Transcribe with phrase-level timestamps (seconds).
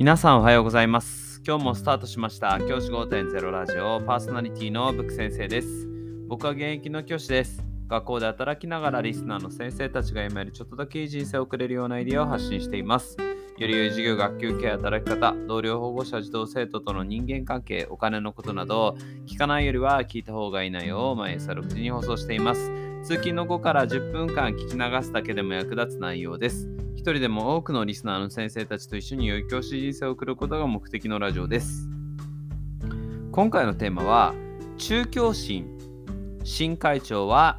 [0.00, 1.42] 皆さんおはようございます。
[1.46, 2.58] 今日もスタートしました。
[2.58, 5.86] 教師5.0ラジオパーソナリティのブック先生です。
[6.26, 7.62] 僕は現役の教師です。
[7.86, 13.18] 学校で働きながらリスナーの先生たちが今よりちょっとだけいい人生を送れるようなアイデアを発信しています。
[13.58, 22.72] より良い授業、学級ケア、働き方、同僚、保護者、児童生徒との人間関係、お金のことなど、聞かないよりは聞いた方がいい内容を毎朝6時に放送しています。
[23.02, 26.79] 通勤の後から10分間聞き流すだけでも役立つ内容です。
[27.00, 31.88] 一人でも多くのリスナーの先生たちと一緒に良い教師人生を送ることが目的のラジオです。
[33.32, 34.34] 今回のテーマは、
[34.76, 35.78] 中教審
[36.44, 37.58] 新会長は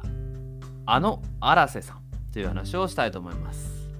[0.86, 3.90] あの荒瀬さんという話をしたいと思います。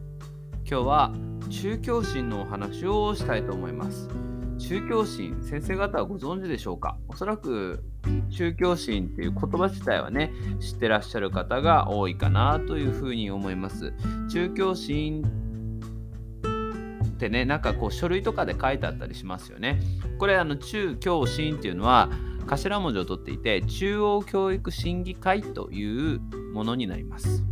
[0.58, 1.12] 今日は
[1.50, 4.08] 中教審のお話をしたいと思います。
[4.68, 6.96] 中教審、先生方はご存知でしょうか？
[7.08, 7.82] おそらく
[8.30, 13.92] 中教審っていう言葉自体はね、知ってらっしゃる方が多いかなというふうに思います。
[14.30, 15.22] 中教審
[17.04, 19.80] ってね、なんかこう書類とかで書いてあったりしますよね。
[20.18, 22.08] これあの中教審っていうのは
[22.46, 26.20] 頭文字を取っていて中央教育審議会という
[26.54, 27.44] ものになります。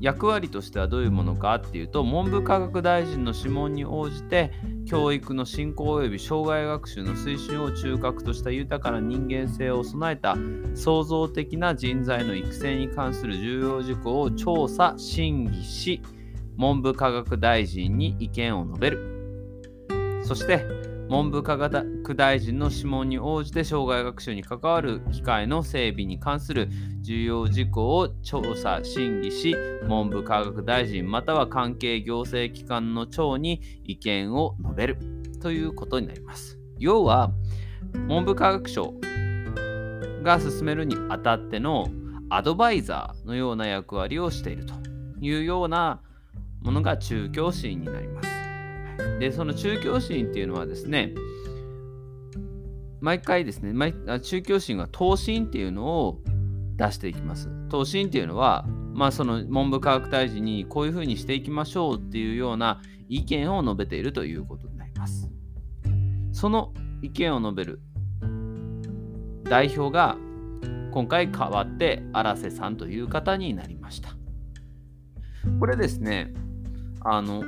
[0.00, 4.52] 役割としてはどういうものかっていうと文部科学大臣の諮問に応じて
[4.86, 10.36] 教育の振興及び障害学習の推進を中核とした豊かな人間性を備えた
[10.74, 16.02] 創造的な人材の育成に関する重要事項を調査審議し
[16.56, 19.10] 文部科学大臣に意見を述べる。
[20.24, 26.68] そして文部科学大臣の諮問に応じて障害学習に関わる機会の整備に関する
[27.02, 29.54] 重要事項を調査審議し
[29.86, 34.98] 文部科学大臣または関係行政機関の長に意見を述べる
[35.40, 36.58] ということになります。
[36.78, 37.32] 要は
[38.08, 38.94] 文部科学省
[40.22, 41.86] が進めるにあたっての
[42.30, 44.74] アドバイザーのような役割をしていると
[45.20, 46.00] いうような
[46.62, 48.43] ものが中教審になります。
[49.18, 51.14] で、その中教審っていうのはですね、
[53.00, 56.20] 毎回ですね、毎中教審は答申っていうのを
[56.76, 57.48] 出していきます。
[57.68, 65.30] 答申っていうのは、まあその文部科学大臣にこういうふうにしていきましょうっていうような意見を述べているということになります。
[66.32, 66.72] その
[67.02, 67.80] 意見を述べる
[69.44, 70.16] 代表が
[70.92, 74.16] 今回変わって荒瀬さんという方になりました。
[75.60, 76.32] これですね、
[77.00, 77.42] あの、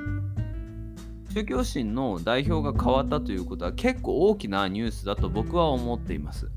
[1.37, 6.51] 中教審の代表が変わったということは結構大きなニュースだと僕は思っています。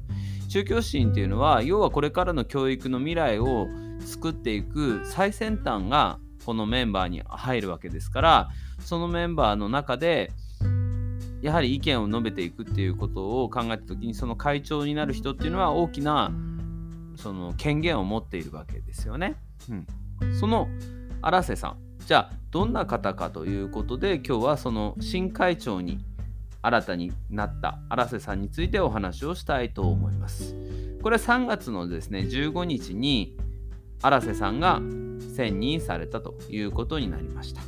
[0.48, 3.68] 中教審っていうのは要はこれからの教育の未来を
[4.00, 10.32] 作っていく最先端がこのメンバーに入るわけですからそのメンバーの中で
[11.42, 16.32] やはり意見を述べていくっていうことを考えた時にその会長になる人っていうのは大きな
[17.18, 19.36] その権限を持っているわけですよね。
[19.70, 20.70] うん、その
[21.22, 26.00] 荒瀬さんじゃあどんな方かということで今日はその新会長に
[26.64, 30.56] 新たになった荒瀬さんについてお話をしたいと思います。
[31.04, 33.38] これは3月のですね15日に
[34.02, 34.82] 荒瀬さんが
[35.36, 37.62] 選任されたということになりました。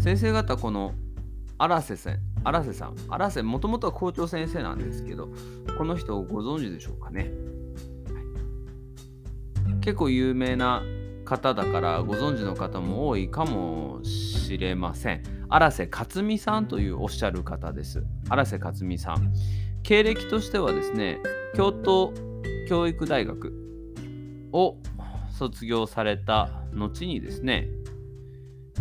[0.00, 0.92] 先生方この
[1.58, 5.28] 荒瀬さん荒瀬さん荒瀬もともとは校長先生なんですけど
[5.78, 7.30] この人をご存知でしょうかね、
[9.62, 10.82] はい、結構有名な
[11.26, 15.22] 方だからご存知の方も多いかもしれません。
[15.50, 18.02] 荒瀬克美さんというおっしゃる方です。
[18.30, 19.34] 荒瀬克美さん。
[19.82, 21.20] 経歴としてはですね、
[21.54, 22.14] 京都
[22.68, 23.52] 教育大学
[24.52, 24.78] を
[25.30, 27.68] 卒業された後にですね、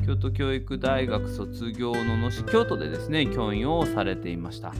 [0.05, 4.73] 京都教育大学卒業の後、京都でですね、教員をされていました。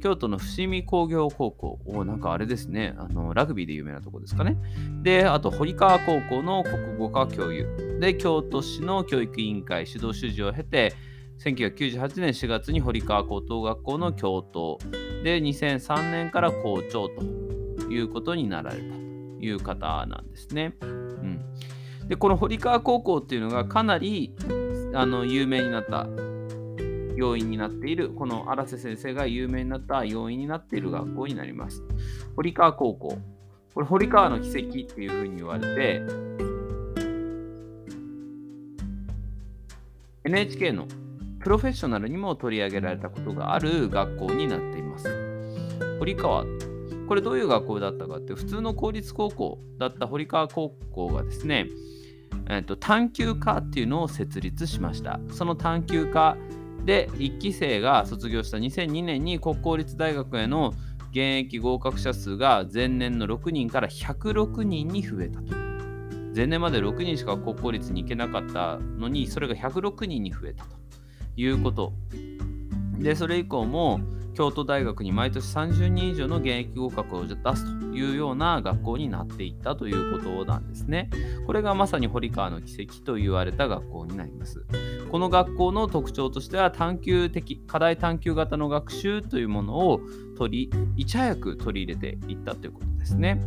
[0.00, 4.56] 京都の伏見工業高校、おなんかあれですねあの、ラグビーで有名なとこですかね。
[5.02, 7.98] で、あと、堀川高校の国語科教諭。
[8.00, 10.94] で、京都市の教育委員会指導主事を経て、
[11.38, 14.78] 1998年4月に堀川高等学校の教頭。
[15.22, 17.22] で、2003年から校長と
[17.90, 19.00] いうことになられたと
[19.40, 20.74] いう方なんですね。
[20.82, 21.40] うん、
[22.08, 24.34] で、この堀川高校っていうのがかなり
[24.94, 26.06] あの有名になった
[27.20, 31.82] 要因になっている、この荒瀬先生が有名になった要因になっている学校になります。
[32.34, 33.18] 堀川高校。
[33.74, 36.02] これ、堀川の奇跡っていうふうに言われて、
[40.24, 40.86] NHK の
[41.40, 45.06] プロフェッショナルにも取り上げられたことがある学校になっています。
[45.98, 46.46] 堀川、
[47.06, 51.66] これどういう学校だったかって、普通の公立高校だった堀川高校がですね、
[52.48, 55.20] えーと、探究科っていうのを設立しました。
[55.30, 56.36] その探究科
[56.84, 60.72] で1期生が卒業した2002年に国公立大学への
[61.10, 65.70] 現役合格者数が前年の6人から106人に増えたと。
[66.34, 70.76] 前年まで6人しか国公立に行けなかったのにそれが106人に増えたと
[71.36, 71.92] いうこと
[72.98, 74.00] でそれ以降も
[74.40, 81.10] 京都大学に毎年30人以上の現役合格を出すというような学校になっていったということなんですね。
[81.46, 84.64] これがまさに堀川の奇跡と言われた学校になります。
[85.10, 90.00] この学校の特徴としては探究的、課題探究型の学習というものを
[90.38, 93.42] 取り、いち早く取り入れていったということですね。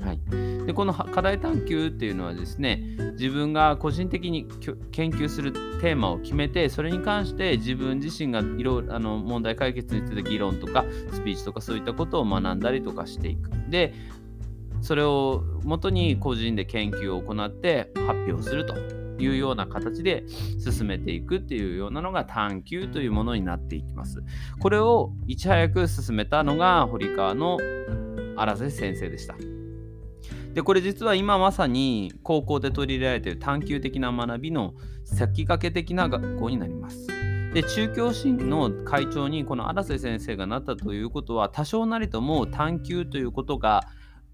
[0.00, 2.82] はい、でこの課題探究っていうのはですね
[3.12, 4.46] 自分が個人的に
[4.92, 13.94] 研究するテーマを決めてそれに関して自分自身がいろあの問題解決について議論とかスピーチとかそういったことを学んだりとかしていくで
[14.80, 18.74] それをもとに個人で研究を行って発表すると
[19.22, 20.24] いうような形で
[20.58, 24.22] 進めていくっていうようなのが探究というものになっていきます。
[24.58, 27.58] これをいち早く進めたのが堀川の
[28.36, 29.36] 荒瀬先生でした。
[30.54, 34.74] でこれ実は今まさに高校で取り入れられている探究的な学びの
[35.04, 37.06] 先駆け的な学校になります。
[37.54, 43.88] で中教審の会長にこの荒瀬先生がなったということは多少なりとも探究ということが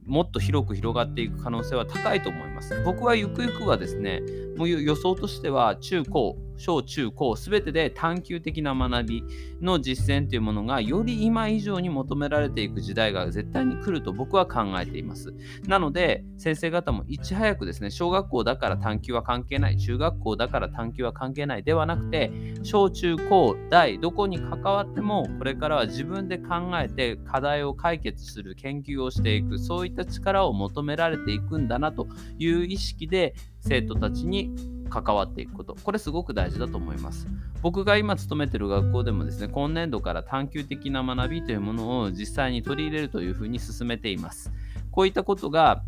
[0.07, 2.81] もっと広く広がっていく可能性は高いと思います。
[2.85, 4.23] 僕はゆくゆくはですね、
[4.57, 9.25] もう予想としては中高、小中高すべてで探究的な学び
[9.61, 15.35] の実践というものがより今以上に求められていく時代が絶対に来ると僕は考えています。
[15.67, 22.31] なので先生方もいち早くですね小学校だから探究は関係ない中学校だから探究は関係ないではなくて
[22.63, 32.07] 小中高大どこに関わってもこれからは自分で考えて課題を解決する研究をしていくそういった力を求められていくんだなと
[32.39, 37.27] いう意識で生徒たちに関わっていくこと、これすごく大事だと思います。
[37.63, 44.53] 僕が今勤めてる学校でもですね、今年度から探究的な学びというものを実際に取り入れるというふうに進めています。
[44.91, 45.83] こういったことが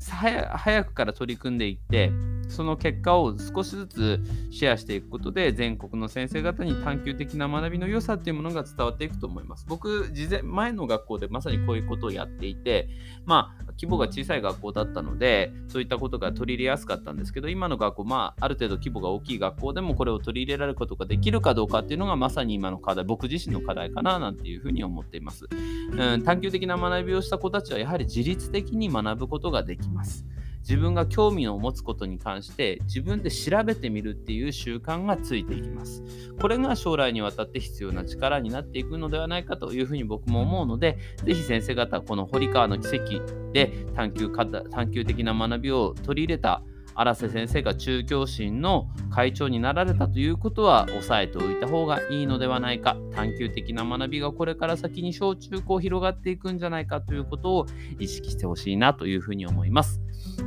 [0.00, 2.12] 早くから取り組んでいって、
[2.48, 9.66] その結果を少しずつシェアしていくことで、全国の先生方に探究的な学びの良さっていうものが伝わっていくと思います。
[9.68, 12.88] 僕、事前前の学校でまさにこういうことをやっていて、
[13.24, 25.46] まあ、規模が小さい学校だったので、そういったことが取り入れやすかったんですけど、今の学校、まあ、ある程度規模が大きい学校でもこれを取り入れられることができるかどうかっていうのがまさに今の課題、僕自身の課題かななんていうふうに思っています。
[25.92, 30.24] うん、探究的な学びをした子たちはやはり自律的に学ぶことができます。
[30.60, 36.02] 自分が興味を持つことに関して自分で調べてみるっていう習慣がついていきます。
[36.40, 44.30] これが将来にわたって必要な力になっていくのではないかというふうに僕も思うので、ぜひ先生方、この堀川の奇跡で探究
[44.70, 46.62] 探究的な学びを取り入れた
[46.98, 57.66] 荒瀬先生が中教審の会長になられたということは押さえておいた方がいいのではないか探究的な学びがこれから先に小中高広がっていくんじゃないかということを
[58.00, 60.00] 意識してほしいなというふうに思います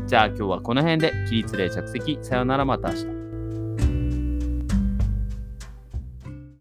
[0.08, 2.20] じゃあ今日はこの辺で起立例着席。
[2.22, 3.21] さよならまた明日。